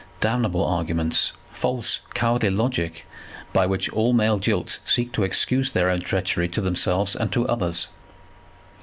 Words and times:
Damnable 0.19 0.65
arguments! 0.65 1.33
False, 1.51 2.01
cowardly 2.15 2.49
logic, 2.49 3.05
by 3.53 3.67
which 3.67 3.87
all 3.93 4.13
male 4.13 4.39
jilts 4.39 4.79
seek 4.83 5.11
to 5.11 5.21
excuse 5.21 5.71
their 5.71 5.91
own 5.91 5.99
treachery 6.01 6.47
to 6.49 6.59
themselves 6.59 7.15
and 7.15 7.31
to 7.31 7.47
others! 7.47 7.89